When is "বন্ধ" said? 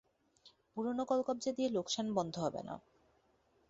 2.13-2.33